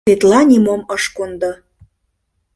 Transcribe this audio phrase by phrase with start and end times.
[0.07, 1.51] Тетла нимом ыш кондо.